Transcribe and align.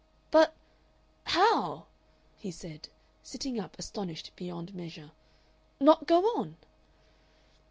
"But, 0.31 0.55
how," 1.25 1.85
he 2.35 2.49
said, 2.49 2.89
sitting 3.21 3.59
up 3.59 3.77
astonished 3.77 4.31
beyond 4.35 4.73
measure, 4.73 5.11
"not 5.79 6.07
go 6.07 6.23
on?" 6.39 6.57